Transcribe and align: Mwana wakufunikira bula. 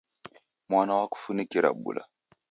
Mwana 0.69 0.91
wakufunikira 0.99 1.69
bula. 1.81 2.03